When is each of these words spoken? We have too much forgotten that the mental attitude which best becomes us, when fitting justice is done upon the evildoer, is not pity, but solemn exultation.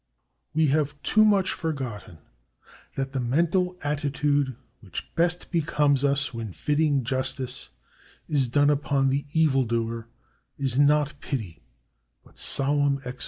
We 0.55 0.65
have 0.69 0.99
too 1.03 1.23
much 1.23 1.51
forgotten 1.53 2.17
that 2.95 3.11
the 3.11 3.19
mental 3.19 3.77
attitude 3.83 4.55
which 4.79 5.07
best 5.13 5.51
becomes 5.51 6.03
us, 6.03 6.33
when 6.33 6.53
fitting 6.53 7.03
justice 7.03 7.69
is 8.27 8.49
done 8.49 8.71
upon 8.71 9.09
the 9.09 9.25
evildoer, 9.33 10.07
is 10.57 10.75
not 10.75 11.13
pity, 11.21 11.61
but 12.23 12.39
solemn 12.39 12.95
exultation. 13.05 13.19